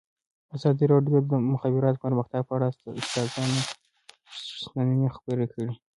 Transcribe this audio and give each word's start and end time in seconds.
ازادي 0.55 0.85
راډیو 0.93 1.17
د 1.23 1.27
د 1.31 1.33
مخابراتو 1.53 2.01
پرمختګ 2.05 2.41
په 2.47 2.53
اړه 2.57 2.67
د 2.83 2.85
استادانو 2.99 3.59
شننې 4.61 5.07
خپرې 5.15 5.45
کړي. 5.53 5.73